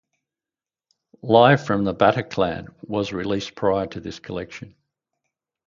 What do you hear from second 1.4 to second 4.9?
from the Bataclan" was released prior to this collection.